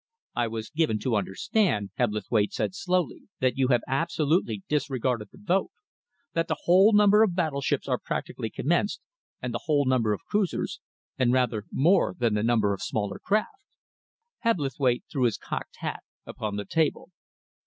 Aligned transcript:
"I 0.35 0.45
am 0.45 0.53
given 0.75 0.97
to 1.01 1.15
understand," 1.15 1.91
Hebblethwaite 1.95 2.51
said 2.53 2.73
slowly, 2.73 3.27
"that 3.39 3.55
you 3.55 3.67
have 3.67 3.83
absolutely 3.87 4.63
disregarded 4.67 5.27
the 5.31 5.37
vote 5.39 5.69
that 6.33 6.47
the 6.47 6.57
whole 6.63 6.91
number 6.91 7.21
of 7.21 7.35
battleships 7.35 7.87
are 7.87 7.99
practically 7.99 8.49
commenced, 8.49 8.99
and 9.43 9.53
the 9.53 9.65
whole 9.65 9.85
number 9.85 10.11
of 10.11 10.25
cruisers, 10.27 10.79
and 11.19 11.31
rather 11.31 11.65
more 11.71 12.15
than 12.17 12.33
the 12.33 12.41
number 12.41 12.73
of 12.73 12.81
smaller 12.81 13.19
craft." 13.19 13.51
Wyatt 14.43 15.03
threw 15.11 15.25
his 15.25 15.37
cocked 15.37 15.75
hat 15.81 16.01
upon 16.25 16.55
the 16.55 16.65
table. 16.65 17.11